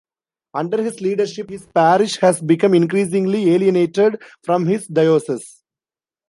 Under 0.55 0.81
his 0.81 0.99
leadership, 0.99 1.51
his 1.51 1.67
parish 1.67 2.17
has 2.21 2.41
become 2.41 2.73
increasingly 2.73 3.51
alienated 3.53 4.19
from 4.43 4.65
his 4.65 4.87
dioces. 4.87 5.61